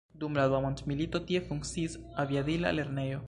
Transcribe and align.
Dum 0.21 0.37
la 0.39 0.45
dua 0.53 0.61
mondmilito, 0.63 1.21
tie 1.31 1.43
funkciis 1.51 1.99
aviadila 2.25 2.73
lernejo. 2.81 3.19